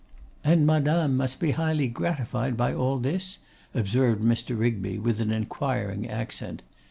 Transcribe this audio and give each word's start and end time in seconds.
'And 0.43 0.65
Madame 0.65 1.15
must 1.15 1.39
be 1.39 1.51
highly 1.51 1.87
gratified 1.87 2.57
by 2.57 2.73
all 2.73 2.97
this?' 2.97 3.37
observed 3.75 4.23
Mr. 4.23 4.57
Rigby, 4.57 4.97
with 4.97 5.21
an 5.21 5.31
enquiring 5.31 6.09
accent. 6.09 6.63